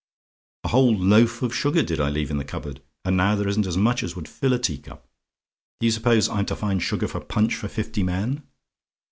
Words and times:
A 0.63 0.69
whole 0.69 0.97
loaf 0.97 1.43
of 1.43 1.53
sugar 1.55 1.83
did 1.83 1.99
I 2.01 2.09
leave 2.09 2.31
in 2.31 2.37
the 2.39 2.43
cupboard, 2.43 2.81
and 3.05 3.15
now 3.15 3.35
there 3.35 3.47
isn't 3.47 3.67
as 3.67 3.77
much 3.77 4.01
as 4.01 4.15
would 4.15 4.27
fill 4.27 4.53
a 4.53 4.57
teacup. 4.57 5.07
Do 5.79 5.85
you 5.85 5.91
suppose 5.91 6.27
I'm 6.27 6.47
to 6.47 6.55
find 6.55 6.81
sugar 6.81 7.07
for 7.07 7.19
punch 7.19 7.53
for 7.53 7.67
fifty 7.67 8.01
men? 8.01 8.41